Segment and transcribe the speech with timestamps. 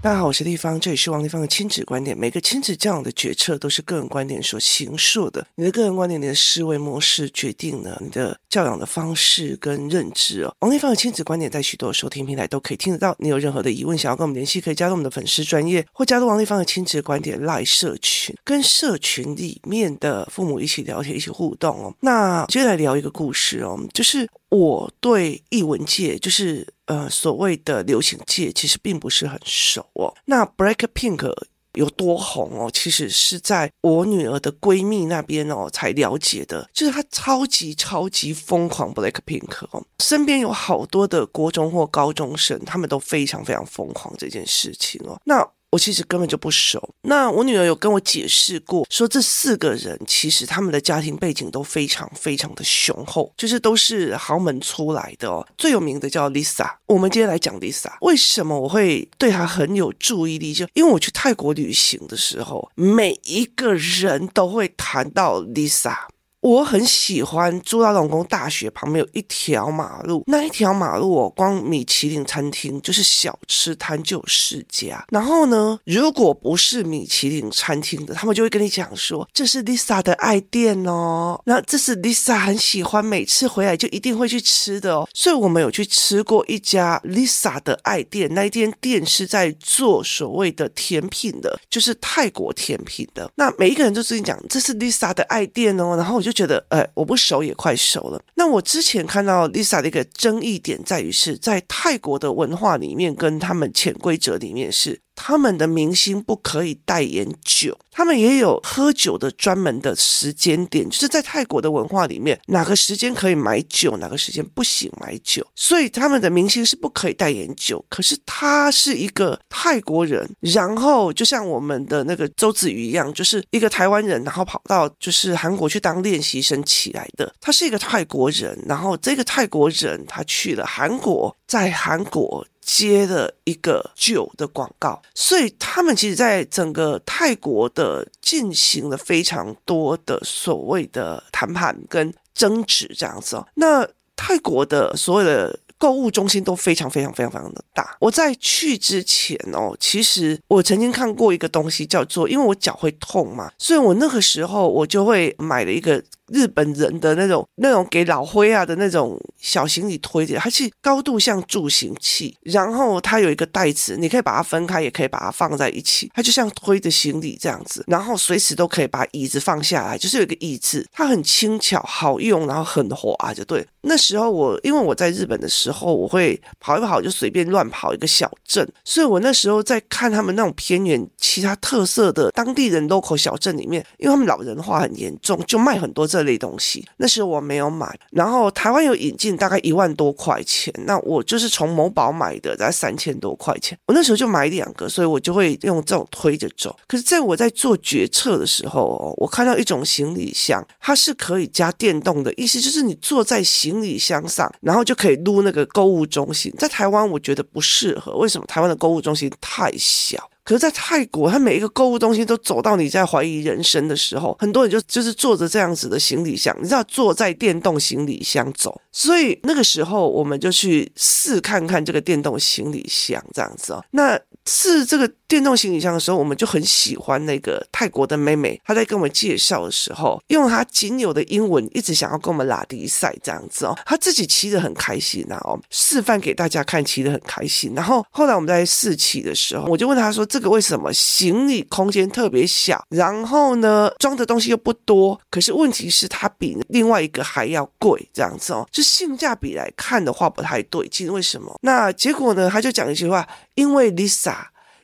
[0.00, 2.16] 大家好，我是丽芳，这里是王丽芳的亲子观点。
[2.16, 5.44] 每个亲子教养的决策都是个人观点所形塑的。
[5.56, 10.54] 你的个人观点、你的思维模式决定了你的教养的方式跟认知哦。
[10.60, 13.14] 王立芳的亲子观点在许多收听平台都可以听得到。
[13.18, 21.94] 你有任何的疑问想要跟我们联系，可以加入我们的粉丝专业，或加入王立芳的亲子观点赖社群，跟社群里面的父母一起聊天、一起互动哦。
[22.00, 26.66] 那接下来聊一个故事哦，就是我对艺文界，就是。
[26.88, 30.10] 呃，所谓的流行界其实并不是很熟哦。
[30.24, 31.30] 那 BLACKPINK
[31.74, 32.70] 有多红哦？
[32.72, 45.20] 其实是在我女儿的闺蜜那边哦才了解的，就是她超级超级疯狂 BLACKPINK 哦，身边有好多的国中或高中生，他们都非常非常疯狂这件事情哦。
[45.24, 46.94] 那我其实根本就不熟。
[47.02, 55.46] 那我女儿有跟我解释过，说这四个人其实他们的家庭背景都非常非常的雄厚，就是都是豪门出来的哦。
[55.56, 56.70] 最有名的叫 Lisa。
[56.86, 57.92] 我们今天来讲 Lisa。
[58.00, 60.54] 为什么我会对她很有注意力？
[60.54, 65.94] 就因为我去泰国旅行的时候，每一个人都会谈到 Lisa。
[66.40, 75.04] 我很喜欢朱拉隆功大学旁边有一条马路，那一条马路哦，光米其林餐厅就是小吃摊就有四家。
[75.10, 81.40] 然后呢，如果不是米其林餐厅的，他们就会跟你讲说，这是 Lisa 的爱店哦。
[81.44, 85.08] 那这是 Lisa 很喜欢，每次回来就一定会去吃的哦。
[85.12, 93.28] 所以我们有去吃过一家 Lisa 的爱店，那一间店是在做所谓的甜品的，就是泰国甜品的。
[93.34, 95.96] 那每一个人都跟你讲，这是 Lisa 的爱店哦。
[95.96, 96.27] 然后我就。
[96.30, 98.20] 就觉得，哎，我不熟也快熟了。
[98.34, 105.00] 那我之前看到 Lisa 的一个争议点在于是在泰国的文化里面，跟他们潜规则里面是。
[105.20, 117.84] 他们的明星不可以代言酒，他们也有喝酒的专门的时间点，就是在泰国的文化里面，哪个时间可以买酒，哪个时间不行买酒，所以他们的明星是不可以代言酒。
[117.88, 127.34] 可是他是一个泰国人，然后就像我们的那个周子瑜一样，就是一个台湾人，然后跑到就是韩国去当练习生起来的。
[127.40, 132.46] 他是一个泰国人，然后这个泰国人他去了韩国，在韩国。
[132.68, 143.48] 接了一个酒的广告，所以他们其实在整个泰国的进行了非常多的所谓的谈判跟争执这样子哦。
[143.54, 147.96] 那泰国的所有的购物中心都非常非常非常非常的大。
[148.00, 156.04] 我在去之前哦，其实我曾经看过一个东西叫做，因为我脚会痛嘛，所以我那个时候我就会买了一个。
[156.28, 173.66] 日本人的那种那种给老灰啊的那种小行李推着，它是高度像助行器，然后它有一个袋子，你可以把它分开，也可以把它放在一起，它就像推着行李这样子，然后随时都可以把椅子放下来，就是有一个椅子，它很轻巧好用，然后很滑，就对。
[173.82, 186.17] 那时候我因为我在日本的时候，我会跑一跑就随便乱跑一个小镇，所以我那时候在看他们那种偏远其他特色的当地人 local 小镇里面，因为他们老人化很严重，就卖很多这。
[186.18, 193.78] 这类东西，那时候我没有买，然后台湾有引进，大概一万多块钱，那我就是从某宝买的，大概三千多块钱。
[193.86, 196.76] 我那时候就买两个，所以我就会用这种推着走。
[196.88, 206.52] 可是，在我在做决策的时候，我看到一种行李箱，它是可以加电动的，意思就是你坐在行李箱上，然后就可以撸那个购物中心。
[206.58, 208.46] 在台湾，我觉得不适合，为什么？
[208.48, 210.28] 台湾的购物中心太小。
[210.48, 218.80] 可是，在泰国，他每一个购物中心都走到你在怀疑人生的时候，很多人就就是坐着这样子的行李箱，你知道，坐在电动行李箱走。
[218.90, 223.84] 所以那个时候，我们就去试看看这个电动行李箱这样子哦。
[223.90, 233.78] 那试这个电动行李箱的时候，我们就很喜欢那个泰国的妹妹，她在跟我们介绍的时候，用她仅有的英文，一直想要跟我们拉迪赛这样子哦。
[233.84, 237.74] 她自己骑得很开心呐哦，示范给大家看，骑得很开心。
[237.76, 242.82] 然后后来我们在试骑的时候，我就问她说：“这个为什么行李空间特别小？
[242.88, 245.20] 然后呢，装的东西又不多？
[245.30, 251.12] 可是问题是它比另外一个还要贵，这样子哦，就性价比来看的话不太对劲。
[251.12, 251.54] 为什么？
[251.60, 252.48] 那结果呢？
[252.50, 254.34] 她就讲一句话，因为 Lisa。”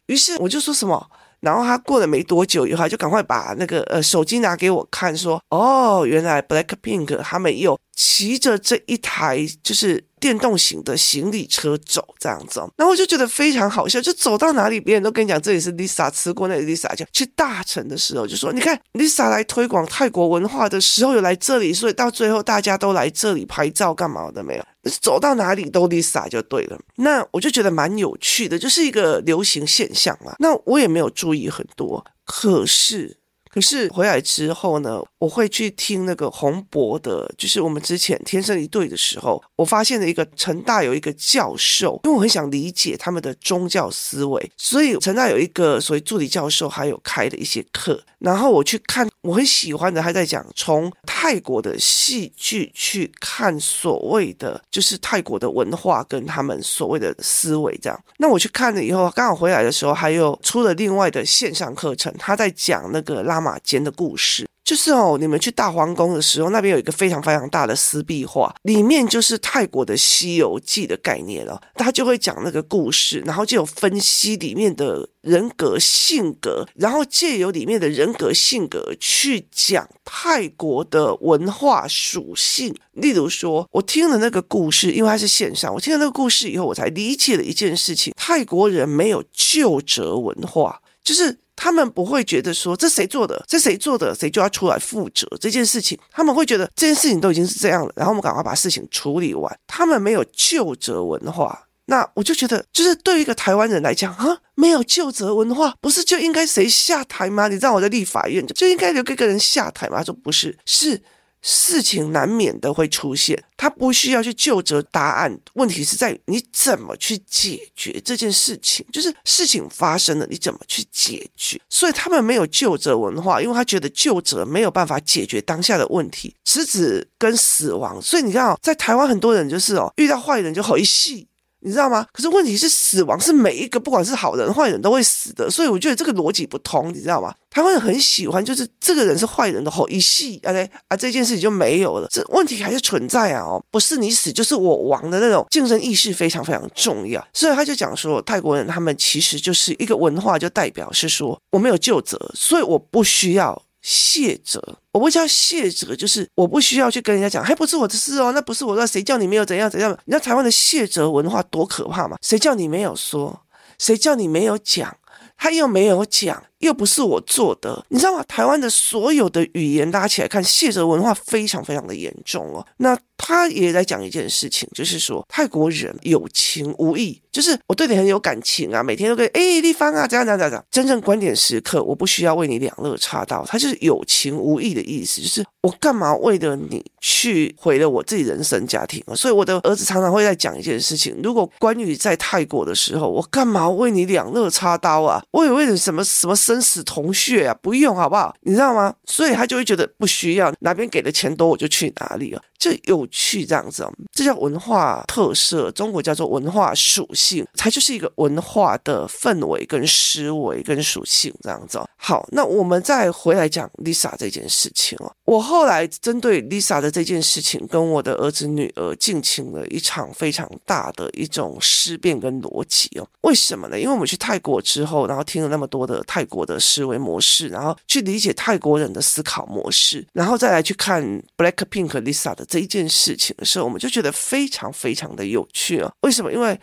[0.06, 1.10] 于是我就说什么，
[1.40, 24.64] 然后他过了没多久以后，他就赶快把那个呃手机拿给我看，说：“哦，原来 Blackpink 他们有骑着这一台就是。”电动型的行李车走这样子，然后我就觉得非常好笑，就走到哪里，别人都跟你讲这里是 Lisa 吃过，那里 Lisa 就去大城的时候就说，你看 Lisa 来推广泰国文化的时候有来这里，所以到最后大家都来这里拍照干嘛的没有？
[25.02, 26.78] 走到哪里都 Lisa 就对了。
[26.96, 30.34] 那我就觉得蛮有趣的，就是一个流行现象嘛。
[30.38, 33.18] 那我也没有注意很多，可是。
[33.54, 57.98] 可是回来之后呢，我会去听那个洪博的，就是我们之前天生一对的时候，我发现了一个成大有一个教授，因为我很想理解他们的宗教思维，所以成大有一个所谓助理教授，还有开的一些课，然后我去看，我很喜欢的，他在讲从泰国的戏剧去看所谓的就是泰国的文化跟他们所谓的思维这样。
[58.18, 64.46] 那我去看了以后，刚好回来的时候，还有出了另外的线上课程，他在讲那个拉马坚的故事。
[64.64, 71.60] 就是哦，你们去大皇宫的时候，那边有一个非常非常大的四壁画，里面就是泰国的《西游记》的概念哦。
[71.74, 82.74] 他就会讲那个故事，然后就有分析里面的人格性格，然后借由里面的人格性格去讲泰国的文化属性。
[82.92, 91.36] 例如说，我听了那个故事，因为它是线上，我听了那个故事以后，我才理解了一件事情：泰国人没有究责文化，就是。
[91.56, 95.98] 他们不会觉得说，这谁做的，这谁做的，谁就要出来负责这件事情。
[96.10, 99.58] 他们会觉得这件事情都已经是这样了，然后我们赶快把事情处理完。
[99.66, 107.48] 他们没有旧责文化，那我就觉得，就是对于一个台湾人来讲，啊，没有旧责文化，不是就应该谁下台吗？
[107.48, 109.98] 你让我在立法院就应该留给个人下台吗？
[109.98, 111.02] 他说不是，是。
[111.46, 118.84] 事情难免的会出现，他不需要去就责答案，问题是在于你怎么去解决这件事情。
[118.90, 121.60] 就是事情发生了，你怎么去解决？
[121.68, 128.00] 所以他们没有就责文化，因为他觉得就责没有办法解决当下的问题，辞职跟死亡。
[128.00, 131.28] 所以你看哦，在台湾很多人就是哦，遇到坏人就吼一戏。
[131.64, 132.06] 你知道吗？
[132.12, 137.34] 可是问题是，死亡是每一个不管是好人坏人都会死的，所以我觉得这个逻辑不通，你知道吗？
[137.50, 142.08] 台湾人很喜欢，就是这个人是坏人的吼一系，啊对啊，这件事情就没有了。
[142.10, 143.42] 这问题还是存在啊！
[143.42, 147.24] 哦，不是你死就是我亡的那种竞争意识非常非常重要。
[147.32, 153.62] 所以他就讲说，泰国人他们其实就是一个文化，就代表是说我没有究责，所以我不需要。
[153.84, 159.92] 卸责，我不叫卸责，就是我不需要去跟人家讲，还不是我的事哦，那不是我的，谁叫你没有怎样怎样？
[160.06, 162.16] 你知道台湾的卸责文化多可怕吗？
[162.22, 163.38] 谁叫你没有说？
[163.78, 164.96] 谁叫你没有讲？
[165.36, 166.42] 他又没有讲。
[166.64, 168.24] 又不是我做的，你知道吗？
[168.26, 172.66] 台湾的所有的语言拉起来看，谢哲文化非常非常的严重哦。
[172.78, 180.64] 那他也在讲一件事情，就是说泰国人有情无义，就是我对你很有感情啊，每天都跟哎立方啊，这样这样这样。
[180.70, 189.14] 真正关键时刻，我不需要为你两肋插刀，他就是有情无义的意思，就是我干嘛为了你去毁了我自己人生家庭啊？
[189.14, 195.22] 所以我的儿子常常会在讲一件事情：如果关羽在泰国的时候，我干嘛为你两肋插刀啊？
[195.30, 198.32] 我以为什么什么生生死同穴啊，不用好不好？
[198.42, 198.94] 你知道吗？
[199.06, 202.40] 所以他就会觉得不需要，哪边给的钱多我就去哪里了。
[202.56, 211.78] 这有趣这样子，这叫文化特色，中国叫做文化属性，它就是一个文化的氛围跟思维跟属性这样子。
[211.96, 215.12] 好，那我们再回来讲 Lisa 这件事情哦。
[215.24, 223.06] 我后来针对 Lisa 的这件事情，跟我的儿子女儿进行了一场非常大的一种思辨跟逻辑哦。
[223.22, 223.78] 为什么呢？
[223.78, 231.02] 因为我们去泰国之后，然后听了那么多的泰国的思维模式，然后去理解泰国人的思考模式，然后再来去看
[231.36, 232.44] Blackpink Lisa 的。
[232.46, 235.90] 这一件事情的时候，我们就觉得非常非常的有趣啊！
[236.02, 236.32] 为什么？
[236.32, 236.60] 因为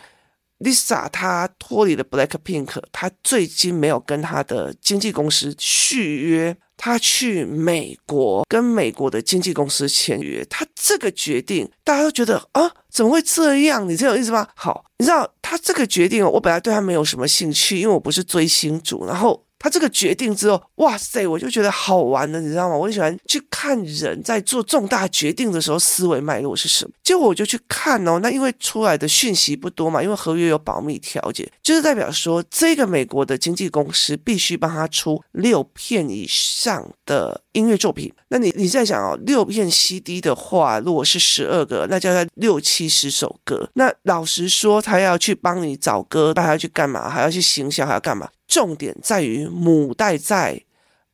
[0.60, 10.46] Lisa 她脱离了 Blackpink，她最近没有跟她的经纪公司续约，她去美国跟美国的经纪公司签约。
[10.46, 13.90] 她这个决定，大家都觉得啊，怎么会这样？
[13.90, 14.48] 你这有意思吗？
[14.56, 19.44] 好，你知道她这个决定，我本来对她没有什么兴趣，因为我不是追星族，然后。
[19.62, 22.76] 他这个决定之后，哇塞，我就觉得好玩了，你知道吗？
[22.76, 26.92] 我很喜欢去看人在做重大决定的时候思维脉络是什么。
[27.04, 38.12] 结果我就去看哦，那因为出来的讯息不多嘛，因为合约有保密条件，就是代表说这个美国的经纪公司必须帮他出六片以上的音乐作品。
[38.30, 43.70] 那你你在想哦，六片 CD 的话，如果是十二个，那就要六七十首歌。
[43.74, 47.10] 那老实说，他要去帮你找歌，他要去干嘛？
[47.10, 48.30] 还要去行销，还要干嘛？
[48.48, 50.62] 重点在于母带在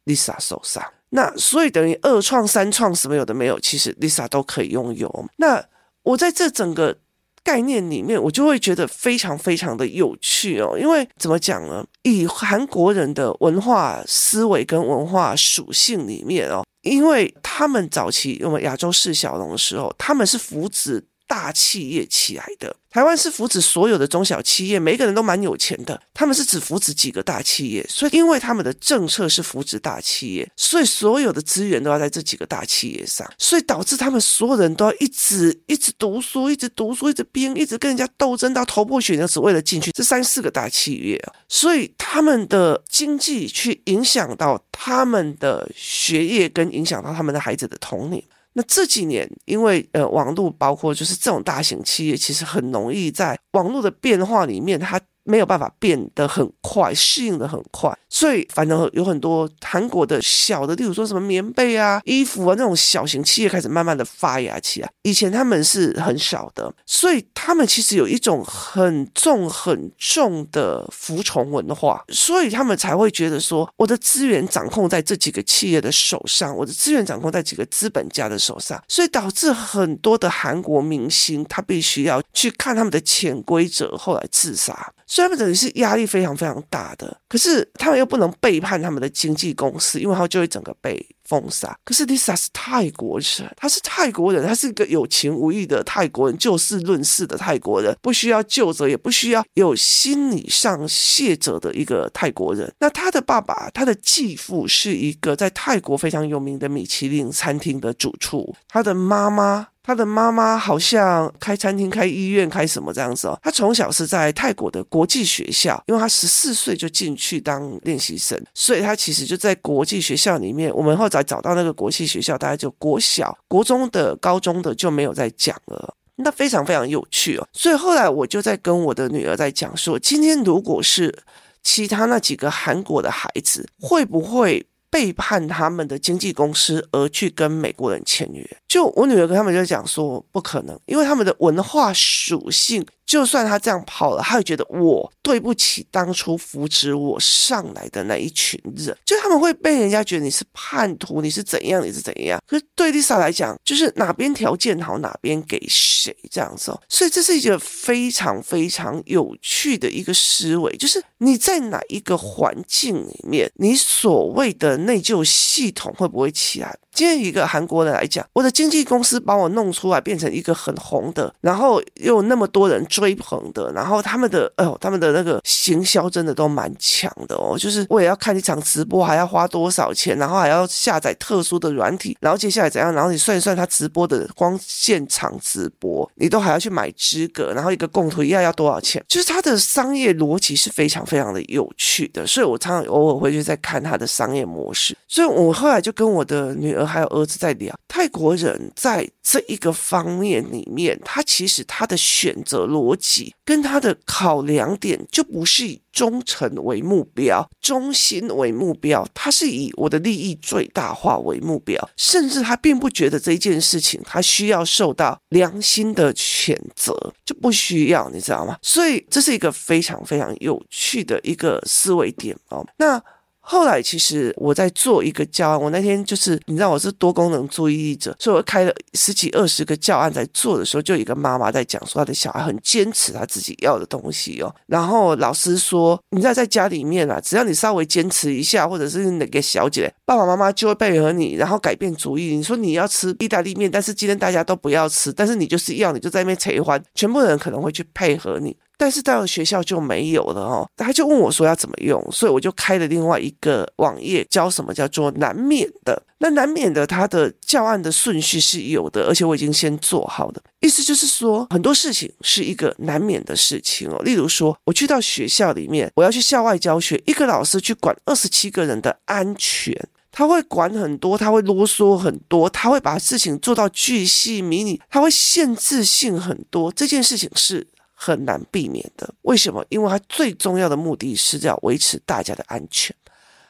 [0.06, 5.30] Lisa 手上，那所以等于二创三创什么有的没有，其实 Lisa 都可以拥有。
[5.38, 5.64] 那
[6.04, 6.98] 我在这整个
[7.48, 10.78] 概念里面，我就会觉得非常非常的有趣哦。
[10.78, 11.86] 因为怎么讲呢？
[12.04, 22.76] 以韩国人的文化思维跟文化属性里面哦，因为他们早期我们亚洲四小龙的时候，他们是扶持大企业起来的。
[22.98, 26.02] 台湾是扶持所有的中小企业，每个人都蛮有钱的。
[26.16, 41.24] 他们是只扶持几个大企业，所以因为他们的政策是扶持大企业，所以所有的资源都要在这几个大企业上，所以导致他们所有人都要一直一直读书，一直读书，一直编，一直跟人家斗争到头破血流，只为了进去这三四个大企业。
[41.48, 48.24] 所以他们的经济去影响到他们的学业，跟影响到他们的孩子的童年。
[48.58, 55.00] 那这几年，因为呃，网络包括就是这种大型企业，其实很容易在网络的变化里面，它。
[55.28, 64.90] 没有办法变得很快，适应得很快，所以反正有很多韩国的小的，例如说什么棉被啊、衣服啊那种小型企业开始慢慢的发芽起来。
[65.04, 84.94] 以前他们是很少的，所以他们其实有一种很重很重的服从文化，所以他们才会觉得说，我的资源掌控在这几个企业的手上，我的资源掌控在几个资本家的手上，所以导致很多的韩国明星他必须要去看他们的潜规则，后来自杀。
[85.08, 91.76] 所以他们是压力非常非常大的，可是他们又不能背叛他们的经纪公司，因为他就会整个被封杀。
[91.86, 102.72] 可是 Lisa 是泰国人，他是泰国人，他是一个有情无义的泰国人，就事论事的泰国人，不需要究责，也不需要有心理上谢责的一个泰国人。
[102.80, 109.68] 那他的爸爸，他的继父是一个在泰国非常有名的米其林餐厅的主厨，他的妈妈。
[109.88, 113.40] 他的妈妈好像开餐厅、开医院、开什么这样子哦。
[113.42, 120.70] 他从小是在泰国的国际学校，因为他十四岁就进去当练习生，所以他其实就在国际学校里面。
[120.76, 125.96] 我们后来找到那个国际学校，大概就国小、国中的、高中的就没有再讲了。
[126.18, 127.48] 那非常非常有趣哦。
[127.54, 131.18] 所以后来我就在跟我的女儿在讲说，今天如果是
[131.64, 134.68] 其他那几个韩国的孩子，会不会？
[134.90, 142.86] 背叛他们的经纪公司而去跟美国人签约，就我女儿跟他们就讲说不可能，因为他们的文化属性。
[143.08, 152.38] 就算他这样跑了，他会觉得我对不起当初扶持我上来的那一群人，就他们会被人家觉得你是叛徒，你是怎样，你是怎样。
[152.46, 156.82] 可是对 Lisa 来讲，就是哪边条件好哪边给谁这样子哦。
[156.90, 166.78] 所以这是一个非常非常有趣的一个思维，就是你在哪一个环境里面，你所谓的内疚系统会不会起来？
[166.98, 177.56] 今天一个韩国人来讲，我的经纪公司把我弄出来变成一个很红的，然后又那么多人追捧的，然后他们的，哎呦，他们的那个行销真的都蛮强的哦。
[177.56, 189.06] 就是我也要看一场直播，还要花多少钱，然后还要下载特殊的软体，然后接下来怎样，然后你算一算他直播的光现场直播，你都还要去买资格，然后一个共图一下要多少钱？
[189.08, 194.98] 就是他的商业逻辑是非常非常的有趣的，所以我常常偶尔会去再看他的商业模式。
[195.08, 196.87] 所以我后来就跟我的女儿。
[196.88, 218.58] 还有儿子在聊，泰国人在这一个方面里面，他其实他的选择逻辑跟他的考量点就不是以忠诚为目标、忠心为目标，他是以我的利益最大化为目标，甚至他并不觉得这一件事情他需要受到良心的谴责，就不需要，你知道吗？
[218.62, 222.66] 所以这是一个非常非常有趣的一个思维点哦。
[222.78, 223.04] 那。
[223.50, 242.36] 后来其实我在做一个教案，我那天就是你知道我是多功能注意力者，所以我开了十几二十个教案在做的时候，就有一个妈妈在讲说她的小孩很坚持他自己要的东西哦，然后老师说你知道在家里面啊，只要你稍微坚持一下，或者是哪个小姐爸爸妈妈就会配合你，然后改变主意。
[242.36, 248.56] 你说你要吃意大利面，但是今天大家都不要吃，但是你就是要，你就在那边扯欢，全部的人可能会去配合你。
[248.78, 256.04] 但是到了学校就没有了哦，他就问我说要怎么用，所以我就开了另外一个网页，教什么叫做难免的。
[256.20, 260.42] 那难免的，它的教案的顺序是有的，而且我已经先做好的。
[260.62, 264.02] 意思就是说，很多事情是一个难免的事情哦。
[264.04, 269.76] 例如说，我去到学校里面，我要去校外教学，一个老师去管二十七个人的安全，
[270.12, 276.72] 他会管很多，他会啰嗦很多，他会把事情做到巨细靡遗，他会限制性很多。
[276.72, 277.68] 这件事情是。
[278.00, 279.66] 很难避免的，为什么？
[279.70, 282.96] 因为它最重要的目的是要维持大家的安全。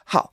[0.04, 0.32] 好，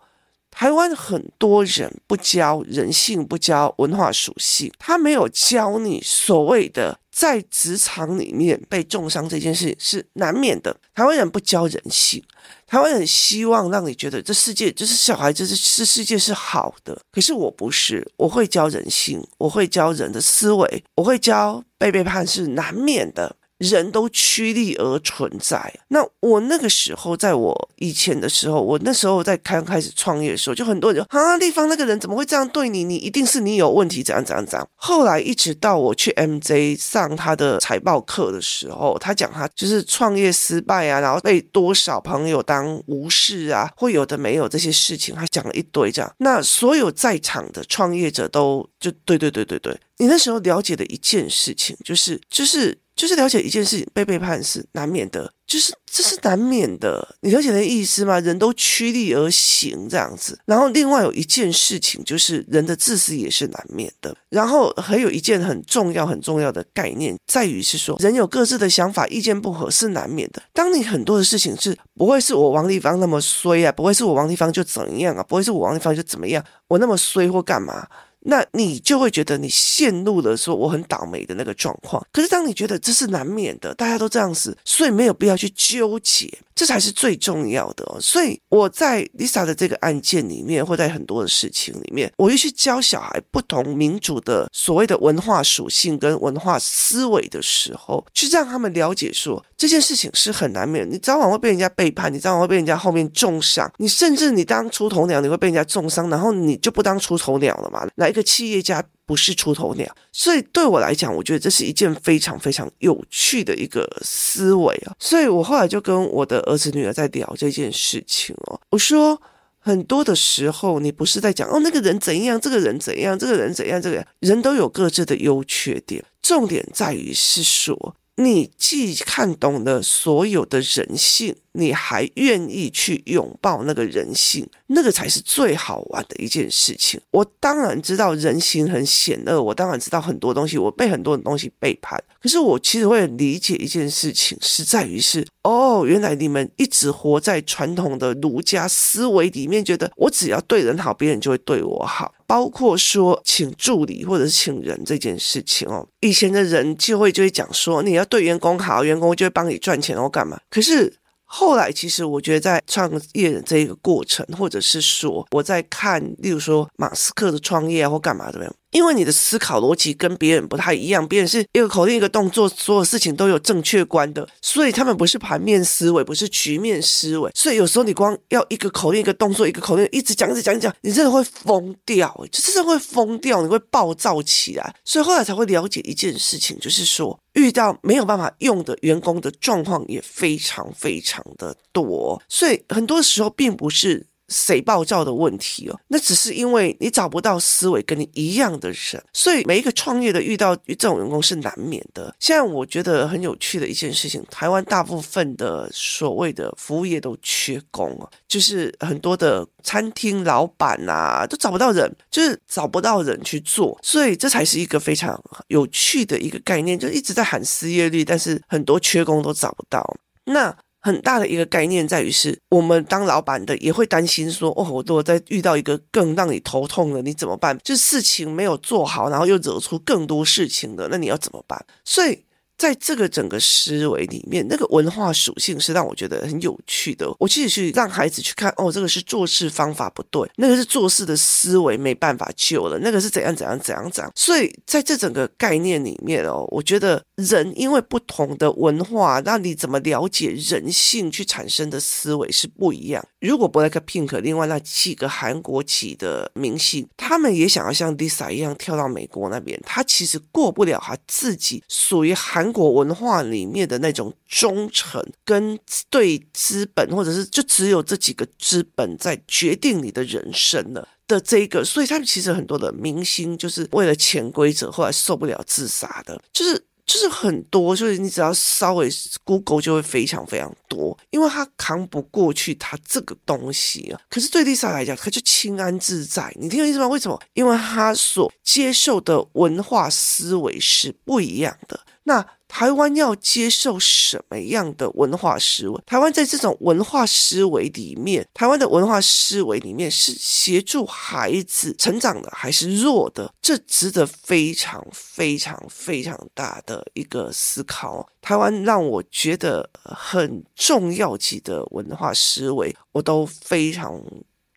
[0.49, 10.77] 台湾很多人不教人性，不教文化属性，他没有教你所谓的在职场里面被重伤这件事是难免的。
[10.93, 12.23] 台湾人不教人性，
[12.65, 16.97] 台湾人希望让你觉得这世界就是小孩子，这是世界是好的。
[17.11, 23.35] 可是我不是，我会教人性，我会教人的思维，我会教被背叛是难免的。
[23.57, 25.73] 人都趋利而存在。
[25.87, 32.83] 那我那个时候，在我以前的时候，我那时候在刚开始创业的时候，就很多人就啊，丽芳那个人怎么会这样对你？
[32.83, 34.67] 你一定是你有问题，怎样怎样怎样。
[34.75, 46.13] 后来一直到我去 MJ 上他的财报课的时候，他讲他就是创业失败啊，然后被多少朋友当无视啊，会有的没有这些事情，他讲了一堆这样。
[46.17, 52.77] 那所有在场的创业者都就对对对对对，你那时候了解的一件事情，就是就是。
[52.95, 57.15] 就是了解一件事情，被背叛是难免的，就是这是难免的。
[57.21, 58.19] 你了解的意思吗？
[58.21, 60.39] 人都趋利而行这样子。
[60.45, 64.15] 然后另外有一件事情，就是人的自私也是难免的。
[64.29, 70.41] 然后还有一件很重要很重要的概念，在于是说，人有各自的想法，意见不合是难免的。
[70.53, 77.85] 当你很多的事情是不会是我王丽芳那么衰啊，不会是我王丽芳就怎样啊，不会是我王丽芳就怎么样，我那么衰或干嘛？
[78.25, 82.05] 那你就会觉得你陷入了说我很倒霉的那个状况。
[82.11, 87.97] 可是当你觉得这是难免的，大家都这样子，所以没有必要去纠结，这才是最重要的。
[88.01, 107.87] 所以我在 Lisa 的这个案件里面，或在很多的事情里面，我会去教小孩不同民族的所谓的文化属性跟文化思维的时候，去让他们了解说这件事情是很难免，你早晚会被人家背叛，你早晚会被人家后面重伤，你甚至你当出头鸟，你会被人家重伤，然后你就不当出头鸟了嘛？
[107.95, 108.09] 来。
[108.09, 114.95] 一个企业家不是出头鸟，所以对我来讲，我觉得这是一件非常非常有趣的一个思维啊。
[114.99, 118.57] 所以我后来就跟我的儿子女儿在聊这件事情哦。
[118.69, 119.21] 我说，
[119.59, 127.95] 很多的时候，你不是在讲哦，那个人怎样，这个人怎样，这个人怎样，这个人，人都有各自的优缺点，重点在于是说。
[128.17, 136.99] 你既看懂了所有的人性，你还愿意去拥抱那个人性，那个才是最好玩的一件事情。
[137.11, 142.01] 我当然知道人心很险恶，我当然知道很多东西，我被很多东西背叛。
[142.21, 152.13] 可是我其实会理解一件事情，是在于是哦，原来你们一直活在传统的儒家思维里面，觉得我只要对人好，别人就会对我好。
[152.27, 160.39] 包括说请助理或者是请人这件事情哦，以前的人就会就会讲说，你要对员工好，员工就会帮你赚钱或干嘛。
[160.49, 160.91] 可是
[161.25, 168.55] 后来，其实我觉得在创业的这一个过程，或者是说我在看，例如说马斯克的创业啊或干嘛怎么样。
[168.75, 184.75] 因为你的思考逻辑跟别人不太一样，别人是一个口令一个动作，所有事情都有正确观的，所以他们不是盘面思维，不是局面思维，所以有时候你光要一个口令一个动作，一个口令一直讲一直讲一讲，你真的会疯掉，就真的会疯掉，你会暴躁起来。
[184.83, 194.05] 所以后来才会了解一件事情，就是说遇到没有办法用的员工的状况也非常非常的多，所以很多时候并不是。
[194.29, 195.79] 谁暴躁的问题哦？
[195.87, 202.15] 那只是因为你找不到思维跟你一样的人，所以每一个创业的遇到这种员工是难免的。
[202.19, 219.97] 现在我觉得很有趣的一件事情，台湾大部分的所谓的服务业都缺工啊，就是很多的餐厅老板啊都找不到人，就是找不到人去做，所以这才是一个非常有趣的一个概念，就一直在喊失业率，但是很多缺工都找不到。
[220.25, 220.55] 那。
[220.85, 227.57] 很大的一个概念在于是，我们当老板的也会担心说，哦，我如果再遇到一个更让你头痛的，你怎么办？
[227.63, 231.65] 就事情没有做好，然后又惹出更多事情的，那你要怎么办？
[231.83, 232.23] 所以。
[232.57, 237.05] 在这个整个思维里面，那个文化属性是让我觉得很有趣的。
[237.19, 244.09] 我其实去让孩子去看，哦，这个是做事方法不对，那个是做事的思维没办法救了，那个是怎样怎样怎样怎样。
[244.15, 253.05] 所以在这整个概念里面哦，我觉得人因为不同的文化，那你怎么了解人性去产生的思维是不一样。
[253.19, 262.55] 如果 BLACKPINK 另外那几个韩国籍的明星，他们也想要像 Lisa 一样跳到美国那边，他其实过不了他自己属于韩。
[262.55, 278.89] 国文化里面的那种忠诚跟对资本，或者是就只有这几个资本在决定你的人生了的这个，所以他们其实很多的明星就是为了潜规则，后来受不了自杀的，就是就是很多，就是你只要稍微
[279.23, 283.99] Google 就会非常非常多，因为他扛不过去他这个东西啊。
[284.09, 286.31] 可是对 Lisa 来讲，他就清安自在。
[286.39, 286.87] 你听我意思吗？
[286.87, 287.19] 为什么？
[287.33, 291.79] 因为他所接受的文化思维是不一样的。
[292.03, 292.23] 那
[292.57, 295.77] 台湾要接受什么样的文化思维？
[295.85, 303.29] 台湾在这种文化思维里面，台湾的文化思维里面是协助孩子成长的还是弱的？
[303.41, 308.07] 这值得非常非常非常大的一个思考。
[308.21, 314.01] 台湾让我觉得很重要级的文化思维，我都非常。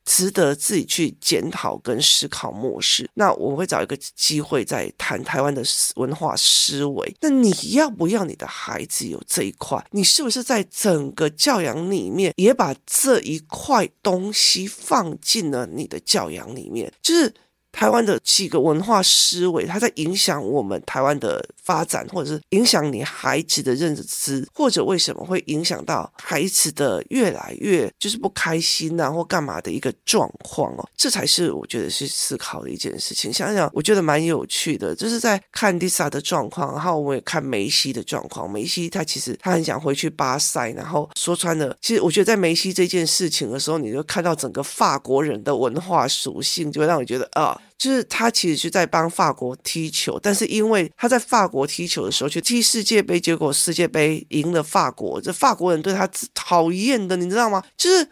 [0.09, 3.07] 值得自己去检讨跟思考模式。
[3.13, 5.63] 那我会找一个机会再谈台湾的
[5.97, 7.15] 文化思维。
[7.21, 9.85] 那你要不要你的孩子有这一块？
[9.91, 16.91] 你是不是在整个教养里面也把这一块东西放进了你的教养里面？
[17.03, 17.35] 就是。
[17.79, 33.33] 台湾的几个文化思维，它在影响我们台湾的发展，或者是影响你孩子的认知，或者为什么会影响到孩子的越来越就是不开心啊，或干嘛的一个状况哦，这才是我觉得是思考的一件事情。
[33.33, 38.51] 想想，我觉得蛮有趣的，就是在看 Lisa 的状况，然后我也看梅西的状况。
[38.51, 47.57] 梅西他其实他很想回去巴塞，然后说穿了，其实我觉得在梅西这件事情的时候，你就看到整个法国人的文化属性，就会让我觉得啊。
[47.77, 57.63] 就是他其实是在帮法国踢球，但是因为他在法国踢球的时候去踢世界杯，结果世界杯赢了法国，这法国人对他讨厌的，你知道吗？
[57.77, 58.09] 就是。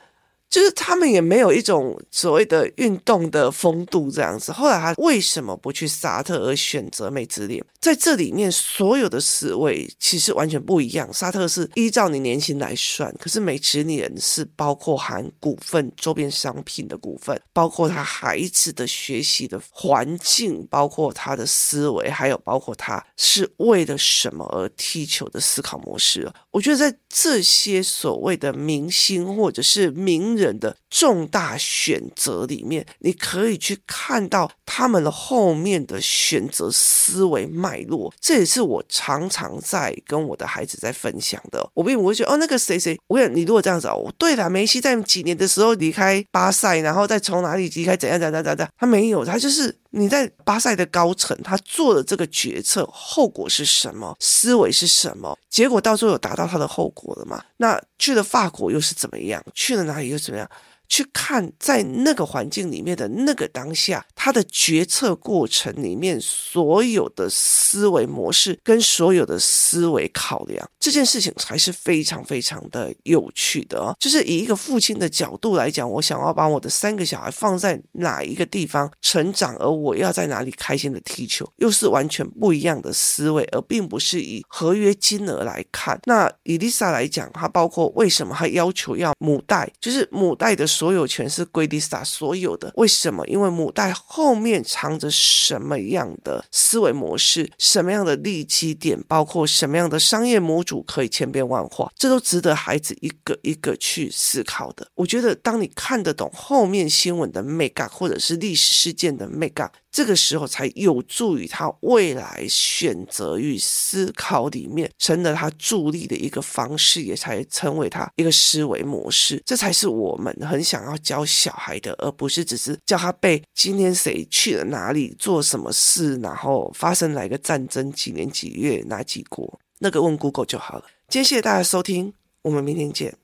[0.48, 4.52] 就是他们也没有一种所谓的运动的风度这样子。
[4.52, 7.64] 后来他为什么不去沙特而选择美职联？
[7.80, 11.12] 在这里面所有的思维其实完全不一样。
[11.12, 26.28] 沙特是依照你年薪来算，可是美职联是包括含股份、周边商品的股份，包括他孩子的学习的环境，包括他的思维，还有包括他是为了什么而踢球的思考模式。
[26.50, 38.12] 我觉得在这些所谓的明星或者是名人的重大选择里面，你可以去看到他们的后面的选择思维脉络。
[38.20, 41.68] 这也是我常常在跟我的孩子在分享的。
[41.74, 57.42] 我并不会觉得哦，那个谁谁，我跟你，如果这样子哦，对了，梅西在几年的时候离开巴塞，然后再从哪里离开，怎样怎样怎样怎样，他没有，他就是你在巴塞的高层，他做的这个决策后果是什么，思维是什么，结果到最后有达到他的后果了吗？
[57.56, 59.42] 那去了法国又是怎么样？
[59.54, 60.48] 去了哪里又怎么样？
[60.88, 73.96] 去看在那个环境里面的那个当下，他的决策过程里面所有的思维模式跟所有的思维考量，这件事情还是非常非常的有趣的哦。
[73.98, 85.98] 就是以一个父亲的角度来讲，我想要把我的三个小孩放在哪一个地方成长，而我要在哪里开心的踢球，又是完全不一样的思维，而并不是以合约金额来看。
[86.04, 90.64] 那以丽莎来讲，她包括为什么她要求要母带，就是母带的。
[90.76, 93.26] 所有权是归 Lisa 所有的，为什么？
[93.26, 104.86] 因为母带后面藏着什么样的思维模式，什么样的利基点，包括什么样的商业模组可以千变万化，这都值得孩子一个一个去思考的。
[104.94, 109.70] 我觉得，当你看得懂后面新闻的 mega 或者是历史事件的 mega。
[109.96, 119.42] 这个时候才有助于他未来选择与思考里面成了他助力的一个方式，也才成为他一个思维模式。
[119.46, 130.84] 这才是我们很想要教小孩的，而不是只是叫他背今天谁去了哪里做什么事，然后发生哪个战争，几年几月哪几国，那个问 Google 就好了。
[131.08, 133.16] 今天谢谢大家收听，我们明天见。